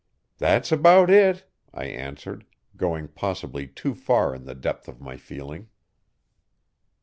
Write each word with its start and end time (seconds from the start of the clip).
'That's 0.39 0.71
about 0.71 1.11
it,' 1.11 1.47
I 1.71 1.83
answered, 1.85 2.43
going 2.75 3.07
possibly 3.07 3.67
too 3.67 3.93
far 3.93 4.33
in 4.33 4.45
the 4.45 4.55
depth 4.55 4.87
of 4.87 4.99
my 4.99 5.15
feeling. 5.15 5.69